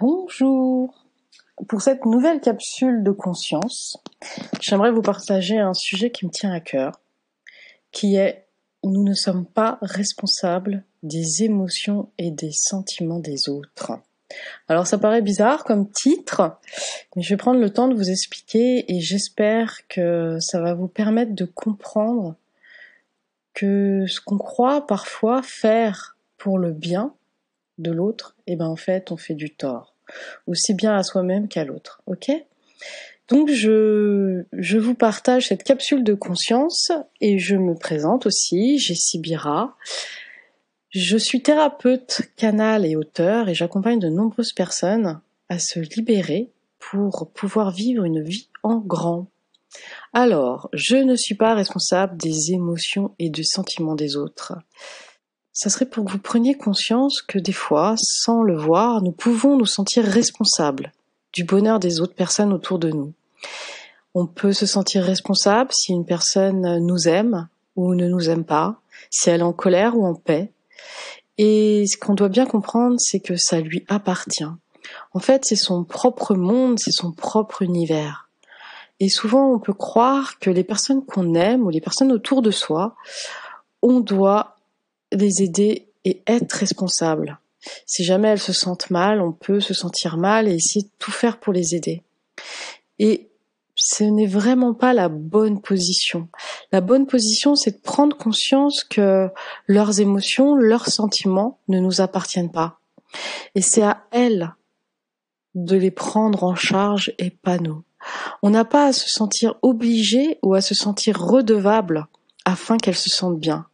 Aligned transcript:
Bonjour. 0.00 0.94
Pour 1.66 1.82
cette 1.82 2.04
nouvelle 2.04 2.40
capsule 2.40 3.02
de 3.02 3.10
conscience, 3.10 3.96
j'aimerais 4.60 4.92
vous 4.92 5.02
partager 5.02 5.58
un 5.58 5.74
sujet 5.74 6.12
qui 6.12 6.24
me 6.24 6.30
tient 6.30 6.52
à 6.52 6.60
cœur, 6.60 7.00
qui 7.90 8.14
est 8.14 8.46
nous 8.84 9.02
ne 9.02 9.14
sommes 9.14 9.44
pas 9.44 9.76
responsables 9.82 10.84
des 11.02 11.42
émotions 11.42 12.10
et 12.16 12.30
des 12.30 12.52
sentiments 12.52 13.18
des 13.18 13.48
autres. 13.48 13.90
Alors 14.68 14.86
ça 14.86 14.98
paraît 14.98 15.20
bizarre 15.20 15.64
comme 15.64 15.90
titre, 15.90 16.60
mais 17.16 17.22
je 17.22 17.30
vais 17.30 17.36
prendre 17.36 17.58
le 17.58 17.70
temps 17.70 17.88
de 17.88 17.96
vous 17.96 18.08
expliquer 18.08 18.94
et 18.94 19.00
j'espère 19.00 19.80
que 19.88 20.38
ça 20.38 20.60
va 20.60 20.74
vous 20.74 20.86
permettre 20.86 21.34
de 21.34 21.44
comprendre 21.44 22.36
que 23.52 24.06
ce 24.06 24.20
qu'on 24.20 24.38
croit 24.38 24.86
parfois 24.86 25.42
faire 25.42 26.16
pour 26.36 26.56
le 26.56 26.70
bien 26.70 27.14
de 27.78 27.90
l'autre, 27.90 28.36
et 28.46 28.52
eh 28.52 28.56
ben 28.56 28.66
en 28.66 28.76
fait 28.76 29.10
on 29.12 29.16
fait 29.16 29.34
du 29.34 29.54
tort, 29.54 29.94
aussi 30.46 30.74
bien 30.74 30.96
à 30.96 31.02
soi-même 31.02 31.48
qu'à 31.48 31.64
l'autre. 31.64 32.02
Ok? 32.06 32.30
Donc 33.28 33.50
je, 33.50 34.44
je 34.52 34.78
vous 34.78 34.94
partage 34.94 35.48
cette 35.48 35.62
capsule 35.62 36.02
de 36.02 36.14
conscience 36.14 36.92
et 37.20 37.38
je 37.38 37.56
me 37.56 37.74
présente 37.74 38.26
aussi, 38.26 38.78
j'ai 38.78 38.94
Sibira. 38.94 39.76
Je 40.90 41.18
suis 41.18 41.42
thérapeute, 41.42 42.22
canal 42.36 42.86
et 42.86 42.96
auteur 42.96 43.50
et 43.50 43.54
j'accompagne 43.54 43.98
de 43.98 44.08
nombreuses 44.08 44.54
personnes 44.54 45.20
à 45.50 45.58
se 45.58 45.78
libérer 45.78 46.50
pour 46.78 47.30
pouvoir 47.34 47.70
vivre 47.70 48.04
une 48.04 48.22
vie 48.22 48.48
en 48.62 48.78
grand. 48.78 49.26
Alors, 50.14 50.70
je 50.72 50.96
ne 50.96 51.14
suis 51.14 51.34
pas 51.34 51.54
responsable 51.54 52.16
des 52.16 52.52
émotions 52.52 53.14
et 53.18 53.28
des 53.28 53.44
sentiments 53.44 53.94
des 53.94 54.16
autres 54.16 54.54
ça 55.58 55.70
serait 55.70 55.86
pour 55.86 56.04
que 56.04 56.12
vous 56.12 56.20
preniez 56.20 56.56
conscience 56.56 57.20
que 57.20 57.36
des 57.36 57.52
fois, 57.52 57.96
sans 57.96 58.44
le 58.44 58.56
voir, 58.56 59.02
nous 59.02 59.10
pouvons 59.10 59.56
nous 59.56 59.66
sentir 59.66 60.04
responsables 60.04 60.92
du 61.32 61.42
bonheur 61.42 61.80
des 61.80 62.00
autres 62.00 62.14
personnes 62.14 62.52
autour 62.52 62.78
de 62.78 62.90
nous. 62.90 63.12
On 64.14 64.26
peut 64.28 64.52
se 64.52 64.66
sentir 64.66 65.02
responsable 65.02 65.70
si 65.72 65.90
une 65.90 66.06
personne 66.06 66.78
nous 66.78 67.08
aime 67.08 67.48
ou 67.74 67.96
ne 67.96 68.06
nous 68.06 68.30
aime 68.30 68.44
pas, 68.44 68.80
si 69.10 69.30
elle 69.30 69.40
est 69.40 69.42
en 69.42 69.52
colère 69.52 69.96
ou 69.96 70.06
en 70.06 70.14
paix. 70.14 70.52
Et 71.38 71.86
ce 71.88 71.96
qu'on 71.96 72.14
doit 72.14 72.28
bien 72.28 72.46
comprendre, 72.46 72.94
c'est 73.00 73.18
que 73.18 73.34
ça 73.34 73.60
lui 73.60 73.84
appartient. 73.88 74.44
En 75.12 75.18
fait, 75.18 75.44
c'est 75.44 75.56
son 75.56 75.82
propre 75.82 76.36
monde, 76.36 76.78
c'est 76.78 76.92
son 76.92 77.10
propre 77.10 77.62
univers. 77.62 78.28
Et 79.00 79.08
souvent, 79.08 79.52
on 79.52 79.58
peut 79.58 79.74
croire 79.74 80.38
que 80.38 80.50
les 80.50 80.62
personnes 80.62 81.04
qu'on 81.04 81.34
aime 81.34 81.64
ou 81.64 81.70
les 81.70 81.80
personnes 81.80 82.12
autour 82.12 82.42
de 82.42 82.52
soi, 82.52 82.94
on 83.82 83.98
doit 83.98 84.57
les 85.12 85.42
aider 85.42 85.88
et 86.04 86.22
être 86.26 86.52
responsable. 86.52 87.38
Si 87.86 88.04
jamais 88.04 88.28
elles 88.28 88.40
se 88.40 88.52
sentent 88.52 88.90
mal, 88.90 89.20
on 89.20 89.32
peut 89.32 89.60
se 89.60 89.74
sentir 89.74 90.16
mal 90.16 90.48
et 90.48 90.54
essayer 90.54 90.84
de 90.84 90.90
tout 90.98 91.10
faire 91.10 91.38
pour 91.38 91.52
les 91.52 91.74
aider. 91.74 92.02
Et 92.98 93.28
ce 93.74 94.04
n'est 94.04 94.26
vraiment 94.26 94.74
pas 94.74 94.92
la 94.92 95.08
bonne 95.08 95.60
position. 95.60 96.28
La 96.72 96.80
bonne 96.80 97.06
position, 97.06 97.54
c'est 97.54 97.78
de 97.78 97.82
prendre 97.82 98.16
conscience 98.16 98.82
que 98.84 99.28
leurs 99.66 100.00
émotions, 100.00 100.56
leurs 100.56 100.88
sentiments 100.88 101.60
ne 101.68 101.78
nous 101.78 102.00
appartiennent 102.00 102.50
pas. 102.50 102.80
Et 103.54 103.62
c'est 103.62 103.82
à 103.82 104.04
elles 104.10 104.54
de 105.54 105.76
les 105.76 105.90
prendre 105.90 106.44
en 106.44 106.54
charge 106.54 107.12
et 107.18 107.30
pas 107.30 107.58
nous. 107.58 107.82
On 108.42 108.50
n'a 108.50 108.64
pas 108.64 108.86
à 108.86 108.92
se 108.92 109.08
sentir 109.08 109.54
obligé 109.62 110.38
ou 110.42 110.54
à 110.54 110.60
se 110.60 110.74
sentir 110.74 111.18
redevable 111.20 112.06
afin 112.44 112.76
qu'elles 112.78 112.96
se 112.96 113.10
sentent 113.10 113.40
bien. 113.40 113.66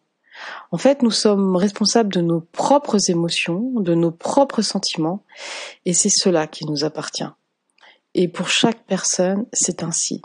En 0.70 0.78
fait, 0.78 1.02
nous 1.02 1.10
sommes 1.10 1.56
responsables 1.56 2.12
de 2.12 2.20
nos 2.20 2.40
propres 2.40 3.10
émotions, 3.10 3.72
de 3.76 3.94
nos 3.94 4.10
propres 4.10 4.62
sentiments, 4.62 5.24
et 5.84 5.92
c'est 5.92 6.08
cela 6.08 6.46
qui 6.46 6.66
nous 6.66 6.84
appartient. 6.84 7.28
Et 8.14 8.28
pour 8.28 8.48
chaque 8.48 8.84
personne, 8.86 9.46
c'est 9.52 9.82
ainsi. 9.82 10.22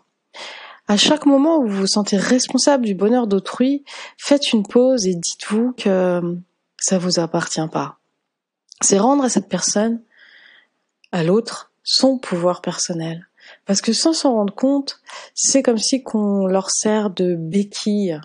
À 0.88 0.98
chaque 0.98 1.26
moment 1.26 1.58
où 1.58 1.68
vous 1.68 1.82
vous 1.82 1.88
sentez 1.88 2.18
responsable 2.18 2.86
du 2.86 2.96
bonheur 2.96 3.28
d'autrui, 3.28 3.84
faites 4.18 4.54
une 4.54 4.66
pause 4.66 5.06
et 5.06 5.14
dites-vous 5.14 5.74
que 5.74 6.22
ça 6.78 6.98
vous 6.98 7.20
appartient 7.20 7.68
pas. 7.72 8.00
C'est 8.82 8.98
rendre 8.98 9.24
à 9.24 9.30
cette 9.30 9.50
personne, 9.50 10.02
à 11.12 11.24
l'autre, 11.24 11.72
son 11.84 12.18
pouvoir 12.18 12.62
personnel. 12.62 13.28
Parce 13.66 13.82
que 13.82 13.94
sans 13.94 14.14
s'en 14.14 14.34
rendre 14.34 14.54
compte, 14.54 15.02
c'est 15.34 15.64
comme 15.64 15.78
si 15.78 16.04
qu'on 16.04 16.48
leur 16.48 16.70
sert 16.72 17.10
de 17.10 17.36
béquille 17.36 18.20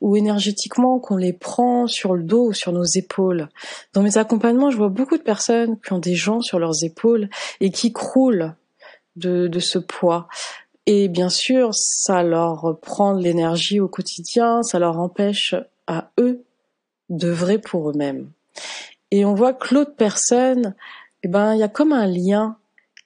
ou 0.00 0.16
énergétiquement 0.16 0.98
qu'on 0.98 1.16
les 1.16 1.32
prend 1.32 1.86
sur 1.86 2.14
le 2.14 2.22
dos 2.22 2.48
ou 2.48 2.52
sur 2.52 2.72
nos 2.72 2.84
épaules. 2.84 3.48
Dans 3.92 4.02
mes 4.02 4.18
accompagnements, 4.18 4.70
je 4.70 4.76
vois 4.76 4.88
beaucoup 4.88 5.18
de 5.18 5.22
personnes 5.22 5.78
qui 5.80 5.92
ont 5.92 5.98
des 5.98 6.14
gens 6.14 6.40
sur 6.40 6.58
leurs 6.58 6.84
épaules 6.84 7.28
et 7.60 7.70
qui 7.70 7.92
croulent 7.92 8.54
de, 9.16 9.46
de 9.48 9.58
ce 9.58 9.78
poids. 9.78 10.28
Et 10.86 11.08
bien 11.08 11.28
sûr, 11.28 11.70
ça 11.72 12.22
leur 12.22 12.78
prend 12.80 13.14
de 13.14 13.22
l'énergie 13.22 13.80
au 13.80 13.88
quotidien, 13.88 14.62
ça 14.62 14.78
leur 14.78 14.98
empêche 14.98 15.54
à 15.86 16.10
eux 16.18 16.42
d'œuvrer 17.10 17.58
pour 17.58 17.90
eux-mêmes. 17.90 18.30
Et 19.10 19.24
on 19.24 19.34
voit 19.34 19.52
que 19.52 19.74
l'autre 19.74 19.94
personne, 19.96 20.74
eh 21.22 21.28
ben, 21.28 21.54
il 21.54 21.60
y 21.60 21.64
a 21.64 21.68
comme 21.68 21.92
un 21.92 22.06
lien 22.06 22.56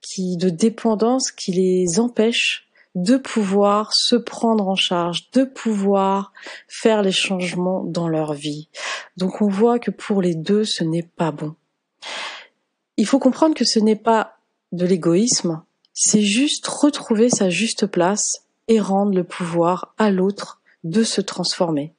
qui, 0.00 0.36
de 0.36 0.50
dépendance 0.50 1.32
qui 1.32 1.52
les 1.52 1.98
empêche 1.98 2.68
de 2.94 3.16
pouvoir 3.16 3.92
se 3.92 4.16
prendre 4.16 4.68
en 4.68 4.76
charge, 4.76 5.30
de 5.32 5.44
pouvoir 5.44 6.32
faire 6.68 7.02
les 7.02 7.12
changements 7.12 7.82
dans 7.84 8.08
leur 8.08 8.34
vie. 8.34 8.68
Donc 9.16 9.42
on 9.42 9.48
voit 9.48 9.78
que 9.78 9.90
pour 9.90 10.22
les 10.22 10.34
deux, 10.34 10.64
ce 10.64 10.84
n'est 10.84 11.02
pas 11.02 11.32
bon. 11.32 11.54
Il 12.96 13.06
faut 13.06 13.18
comprendre 13.18 13.54
que 13.54 13.64
ce 13.64 13.80
n'est 13.80 13.96
pas 13.96 14.36
de 14.72 14.86
l'égoïsme, 14.86 15.62
c'est 15.92 16.22
juste 16.22 16.66
retrouver 16.66 17.30
sa 17.30 17.50
juste 17.50 17.86
place 17.86 18.44
et 18.68 18.80
rendre 18.80 19.14
le 19.14 19.24
pouvoir 19.24 19.94
à 19.98 20.10
l'autre 20.10 20.60
de 20.82 21.02
se 21.02 21.20
transformer. 21.20 21.92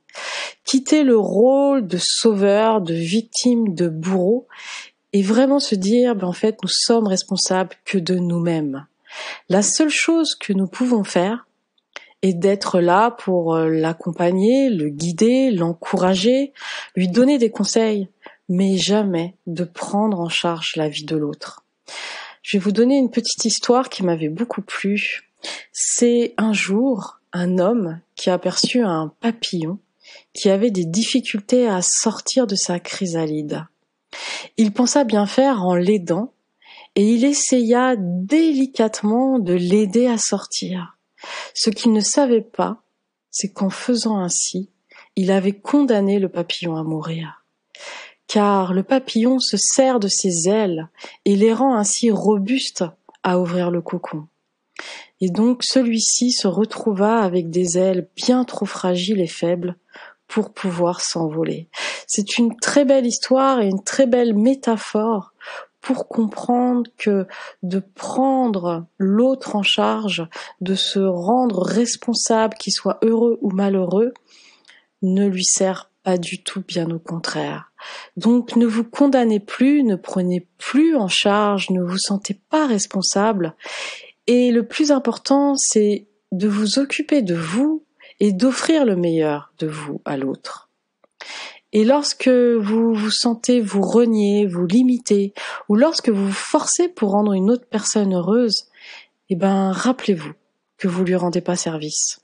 Quitter 0.63 1.03
le 1.03 1.17
rôle 1.17 1.87
de 1.87 1.97
sauveur, 1.97 2.81
de 2.81 2.93
victime, 2.93 3.73
de 3.73 3.87
bourreau 3.87 4.47
et 5.13 5.21
vraiment 5.21 5.59
se 5.59 5.75
dire, 5.75 6.15
ben 6.15 6.27
en 6.27 6.33
fait, 6.33 6.57
nous 6.63 6.69
sommes 6.69 7.07
responsables 7.07 7.75
que 7.85 7.97
de 7.97 8.15
nous-mêmes. 8.15 8.85
La 9.49 9.61
seule 9.61 9.89
chose 9.89 10.35
que 10.35 10.53
nous 10.53 10.67
pouvons 10.67 11.03
faire 11.03 11.47
est 12.21 12.33
d'être 12.33 12.79
là 12.79 13.11
pour 13.11 13.55
euh, 13.55 13.69
l'accompagner, 13.69 14.69
le 14.69 14.89
guider, 14.89 15.51
l'encourager, 15.51 16.53
lui 16.95 17.07
donner 17.07 17.37
des 17.37 17.51
conseils, 17.51 18.09
mais 18.49 18.77
jamais 18.77 19.35
de 19.47 19.63
prendre 19.63 20.19
en 20.19 20.29
charge 20.29 20.75
la 20.75 20.89
vie 20.89 21.05
de 21.05 21.15
l'autre. 21.15 21.63
Je 22.41 22.57
vais 22.57 22.63
vous 22.63 22.71
donner 22.71 22.97
une 22.97 23.11
petite 23.11 23.45
histoire 23.45 23.89
qui 23.89 24.03
m'avait 24.03 24.29
beaucoup 24.29 24.61
plu. 24.61 25.29
C'est 25.71 26.33
un 26.37 26.53
jour 26.53 27.19
un 27.33 27.59
homme 27.59 27.99
qui 28.15 28.29
a 28.29 28.33
aperçu 28.33 28.81
un 28.81 29.11
papillon 29.19 29.79
qui 30.33 30.49
avait 30.49 30.71
des 30.71 30.85
difficultés 30.85 31.67
à 31.67 31.81
sortir 31.81 32.47
de 32.47 32.55
sa 32.55 32.79
chrysalide. 32.79 33.65
Il 34.57 34.71
pensa 34.71 35.03
bien 35.03 35.25
faire 35.25 35.63
en 35.63 35.75
l'aidant 35.75 36.31
et 36.95 37.03
il 37.03 37.25
essaya 37.25 37.95
délicatement 37.97 39.39
de 39.39 39.53
l'aider 39.53 40.07
à 40.07 40.17
sortir. 40.17 40.97
Ce 41.53 41.69
qu'il 41.69 41.93
ne 41.93 42.01
savait 42.01 42.41
pas, 42.41 42.83
c'est 43.31 43.51
qu'en 43.51 43.69
faisant 43.69 44.17
ainsi, 44.17 44.69
il 45.15 45.31
avait 45.31 45.57
condamné 45.57 46.19
le 46.19 46.29
papillon 46.29 46.75
à 46.75 46.83
mourir. 46.83 47.43
Car 48.27 48.73
le 48.73 48.83
papillon 48.83 49.39
se 49.39 49.57
sert 49.57 49.99
de 49.99 50.07
ses 50.07 50.49
ailes 50.49 50.89
et 51.25 51.35
les 51.35 51.53
rend 51.53 51.75
ainsi 51.75 52.11
robustes 52.11 52.85
à 53.23 53.39
ouvrir 53.39 53.71
le 53.71 53.81
cocon. 53.81 54.27
Et 55.21 55.29
donc 55.29 55.63
celui-ci 55.63 56.31
se 56.31 56.47
retrouva 56.47 57.19
avec 57.19 57.49
des 57.49 57.77
ailes 57.77 58.09
bien 58.15 58.43
trop 58.43 58.65
fragiles 58.65 59.21
et 59.21 59.27
faibles 59.27 59.77
pour 60.27 60.53
pouvoir 60.53 61.01
s'envoler. 61.01 61.69
C'est 62.07 62.37
une 62.37 62.57
très 62.57 62.83
belle 62.83 63.05
histoire 63.05 63.61
et 63.61 63.67
une 63.67 63.83
très 63.83 64.07
belle 64.07 64.35
métaphore 64.35 65.33
pour 65.85 66.07
comprendre 66.07 66.89
que 66.97 67.27
de 67.61 67.77
prendre 67.79 68.87
l'autre 68.97 69.55
en 69.55 69.61
charge, 69.61 70.27
de 70.59 70.73
se 70.73 70.97
rendre 70.97 71.61
responsable, 71.61 72.57
qu'il 72.57 72.73
soit 72.73 72.97
heureux 73.03 73.37
ou 73.41 73.51
malheureux, 73.51 74.11
ne 75.03 75.27
lui 75.27 75.43
sert 75.43 75.91
pas 76.01 76.17
du 76.17 76.41
tout, 76.41 76.63
bien 76.67 76.89
au 76.89 76.97
contraire. 76.97 77.71
Donc 78.17 78.55
ne 78.55 78.65
vous 78.65 78.83
condamnez 78.83 79.39
plus, 79.39 79.83
ne 79.83 79.95
prenez 79.95 80.47
plus 80.57 80.95
en 80.95 81.07
charge, 81.07 81.69
ne 81.69 81.83
vous 81.83 81.99
sentez 81.99 82.33
pas 82.49 82.65
responsable. 82.65 83.53
Et 84.25 84.49
le 84.49 84.65
plus 84.65 84.91
important, 84.91 85.55
c'est 85.55 86.07
de 86.31 86.47
vous 86.47 86.79
occuper 86.79 87.21
de 87.21 87.35
vous 87.35 87.83
et 88.19 88.33
d'offrir 88.33 88.85
le 88.85 88.95
meilleur 88.95 89.53
de 89.59 89.67
vous 89.67 90.01
à 90.03 90.17
l'autre. 90.17 90.71
Et 91.73 91.83
lorsque 91.83 92.29
vous 92.29 92.93
vous 92.93 93.11
sentez 93.11 93.59
vous 93.59 93.81
renier, 93.81 94.45
vous 94.45 94.65
limiter, 94.65 95.33
ou 95.67 95.75
lorsque 95.75 96.09
vous 96.09 96.27
vous 96.27 96.31
forcez 96.31 96.87
pour 96.87 97.11
rendre 97.11 97.33
une 97.33 97.51
autre 97.51 97.65
personne 97.69 98.13
heureuse, 98.13 98.67
eh 99.29 99.35
ben, 99.35 99.71
rappelez-vous 99.71 100.33
que 100.77 100.87
vous 100.87 101.03
lui 101.03 101.15
rendez 101.15 101.41
pas 101.41 101.55
service. 101.55 102.21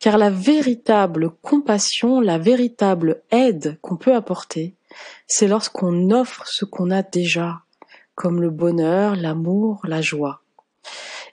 Car 0.00 0.18
la 0.18 0.30
véritable 0.30 1.30
compassion, 1.42 2.20
la 2.20 2.38
véritable 2.38 3.22
aide 3.30 3.78
qu'on 3.82 3.96
peut 3.96 4.14
apporter, 4.14 4.74
c'est 5.26 5.46
lorsqu'on 5.46 6.10
offre 6.10 6.46
ce 6.46 6.64
qu'on 6.64 6.90
a 6.90 7.02
déjà. 7.02 7.62
comme 8.20 8.42
le 8.42 8.50
bonheur, 8.50 9.16
l'amour, 9.16 9.80
la 9.84 10.02
joie. 10.02 10.42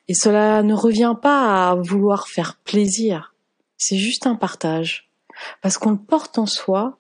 Et 0.08 0.14
cela 0.14 0.64
ne 0.64 0.74
revient 0.74 1.16
pas 1.22 1.70
à 1.70 1.76
vouloir 1.76 2.30
faire 2.30 2.56
plaisir, 2.64 3.34
c'est 3.78 3.98
juste 3.98 4.26
un 4.26 4.36
partage, 4.36 5.10
parce 5.62 5.78
qu'on 5.78 5.92
le 5.92 5.98
porte 5.98 6.38
en 6.38 6.46
soi 6.46 6.98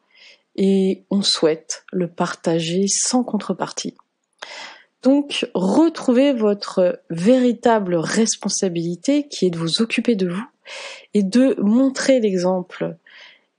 et 0.58 1.06
on 1.10 1.22
souhaite 1.22 1.86
le 1.92 2.08
partager 2.08 2.86
sans 2.88 3.24
contrepartie. 3.24 3.96
Donc, 5.04 5.50
retrouvez 5.54 6.34
votre 6.34 7.00
véritable 7.10 7.96
responsabilité 7.96 9.28
qui 9.28 9.46
est 9.46 9.50
de 9.52 9.58
vous 9.58 9.82
occuper 9.82 10.16
de 10.16 10.28
vous 10.28 10.46
et 11.14 11.24
de 11.24 11.56
montrer 11.62 12.20
l'exemple 12.20 12.98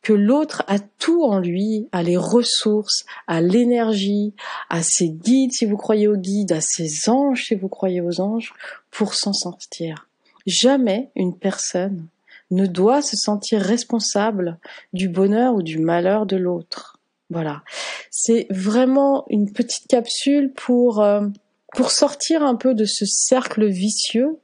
que 0.03 0.13
l'autre 0.13 0.65
a 0.67 0.79
tout 0.79 1.25
en 1.25 1.39
lui, 1.39 1.89
a 1.93 2.03
les 2.03 2.17
ressources, 2.17 3.05
a 3.27 3.41
l'énergie, 3.41 4.35
a 4.69 4.83
ses 4.83 5.11
guides 5.11 5.53
si 5.53 5.67
vous 5.67 5.77
croyez 5.77 6.09
aux 6.09 6.17
guides, 6.17 6.53
a 6.53 6.61
ses 6.61 7.09
anges 7.09 7.47
si 7.47 7.55
vous 7.55 7.69
croyez 7.69 8.01
aux 8.01 8.21
anges, 8.21 8.53
pour 8.91 9.15
s'en 9.15 9.33
sortir. 9.33 10.09
Jamais 10.47 11.11
une 11.15 11.37
personne 11.37 12.07
ne 12.51 12.67
doit 12.67 13.03
se 13.03 13.17
sentir 13.17 13.61
responsable 13.61 14.59
du 14.93 15.09
bonheur 15.09 15.55
ou 15.55 15.63
du 15.63 15.79
malheur 15.79 16.27
de 16.27 16.37
l'autre. 16.37 16.99
Voilà. 17.31 17.63
C'est 18.11 18.47
vraiment 18.51 19.27
une 19.29 19.53
petite 19.53 19.87
capsule 19.87 20.53
pour 20.55 21.03
euh, 21.03 21.27
pour 21.75 21.91
sortir 21.91 22.43
un 22.43 22.57
peu 22.57 22.75
de 22.75 22.87
ce 22.87 23.05
cercle 23.05 23.67
vicieux 23.67 24.39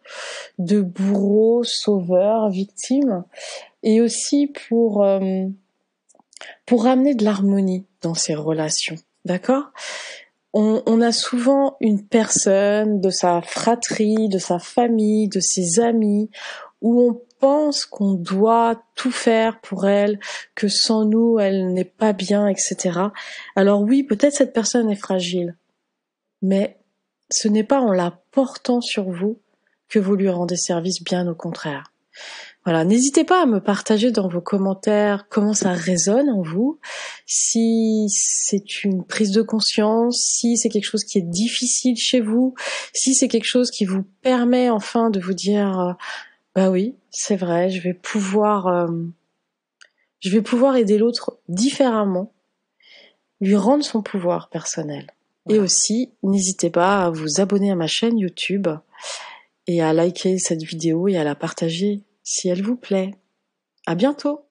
de 0.58 0.82
bourreau, 0.82 1.64
sauveur, 1.64 2.50
victime, 2.50 3.24
et 3.82 4.02
aussi 4.02 4.52
pour 4.68 5.02
euh, 5.02 5.46
pour 6.66 6.84
ramener 6.84 7.14
de 7.14 7.24
l'harmonie 7.24 7.86
dans 8.02 8.14
ces 8.14 8.34
relations. 8.34 8.96
D'accord? 9.24 9.72
On, 10.52 10.82
on, 10.86 11.00
a 11.00 11.10
souvent 11.10 11.76
une 11.80 12.06
personne 12.06 13.00
de 13.00 13.10
sa 13.10 13.42
fratrie, 13.42 14.28
de 14.28 14.38
sa 14.38 14.60
famille, 14.60 15.28
de 15.28 15.40
ses 15.40 15.80
amis, 15.80 16.30
où 16.80 17.02
on 17.02 17.20
pense 17.44 17.84
qu'on 17.84 18.14
doit 18.14 18.82
tout 18.94 19.10
faire 19.10 19.60
pour 19.60 19.86
elle, 19.86 20.18
que 20.54 20.66
sans 20.66 21.04
nous 21.04 21.38
elle 21.38 21.74
n'est 21.74 21.84
pas 21.84 22.14
bien, 22.14 22.48
etc. 22.48 22.98
Alors 23.54 23.82
oui, 23.82 24.02
peut-être 24.02 24.32
cette 24.32 24.54
personne 24.54 24.90
est 24.90 24.96
fragile, 24.96 25.54
mais 26.40 26.78
ce 27.30 27.48
n'est 27.48 27.62
pas 27.62 27.82
en 27.82 27.92
la 27.92 28.18
portant 28.30 28.80
sur 28.80 29.10
vous 29.10 29.42
que 29.90 29.98
vous 29.98 30.16
lui 30.16 30.30
rendez 30.30 30.56
service, 30.56 31.04
bien 31.04 31.28
au 31.28 31.34
contraire. 31.34 31.92
Voilà, 32.64 32.86
n'hésitez 32.86 33.24
pas 33.24 33.42
à 33.42 33.46
me 33.46 33.60
partager 33.60 34.10
dans 34.10 34.26
vos 34.26 34.40
commentaires 34.40 35.26
comment 35.28 35.52
ça 35.52 35.72
résonne 35.72 36.30
en 36.30 36.40
vous, 36.40 36.80
si 37.26 38.06
c'est 38.08 38.84
une 38.84 39.04
prise 39.04 39.32
de 39.32 39.42
conscience, 39.42 40.16
si 40.16 40.56
c'est 40.56 40.70
quelque 40.70 40.88
chose 40.88 41.04
qui 41.04 41.18
est 41.18 41.28
difficile 41.28 41.98
chez 41.98 42.20
vous, 42.20 42.54
si 42.94 43.14
c'est 43.14 43.28
quelque 43.28 43.44
chose 43.44 43.70
qui 43.70 43.84
vous 43.84 44.04
permet 44.22 44.70
enfin 44.70 45.10
de 45.10 45.20
vous 45.20 45.34
dire 45.34 45.78
euh, 45.78 45.92
bah 46.54 46.70
oui, 46.70 46.94
c'est 47.10 47.36
vrai, 47.36 47.70
je 47.70 47.80
vais 47.80 47.94
pouvoir 47.94 48.68
euh, 48.68 48.88
je 50.20 50.30
vais 50.30 50.42
pouvoir 50.42 50.76
aider 50.76 50.96
l'autre 50.96 51.38
différemment, 51.48 52.32
lui 53.40 53.56
rendre 53.56 53.84
son 53.84 54.02
pouvoir 54.02 54.48
personnel. 54.48 55.10
Et 55.50 55.58
aussi, 55.58 56.12
n'hésitez 56.22 56.70
pas 56.70 57.04
à 57.04 57.10
vous 57.10 57.42
abonner 57.42 57.70
à 57.70 57.74
ma 57.74 57.86
chaîne 57.86 58.18
YouTube 58.18 58.68
et 59.66 59.82
à 59.82 59.92
liker 59.92 60.38
cette 60.38 60.62
vidéo 60.62 61.08
et 61.08 61.18
à 61.18 61.24
la 61.24 61.34
partager 61.34 62.00
si 62.22 62.48
elle 62.48 62.62
vous 62.62 62.76
plaît. 62.76 63.10
À 63.84 63.94
bientôt! 63.94 64.43